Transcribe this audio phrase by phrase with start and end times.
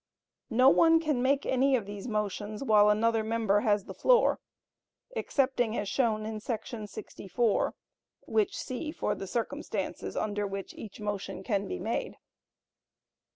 [0.49, 4.39] No one can make any of these motions while another member has the floor,
[5.15, 6.39] excepting as shown in§
[6.89, 7.75] 64,
[8.25, 12.17] which see for the circumstances under which each motion can be made.